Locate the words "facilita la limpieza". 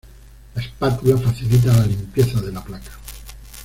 1.15-2.41